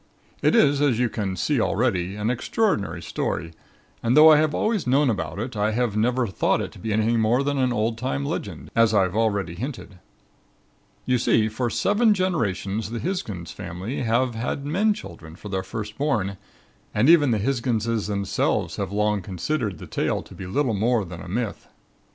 [0.41, 3.53] "It is, as you can see already, an extraordinary story
[4.01, 6.91] and though I have always known about it, I have never thought it to be
[6.91, 9.99] anything more than an old time legend, as I have already hinted.
[11.05, 15.99] You see, for seven generations the Hisgins family have had men children for their first
[15.99, 16.37] born
[16.95, 21.21] and even the Hisginses themselves have long considered the tale to be little more than
[21.21, 21.67] a myth.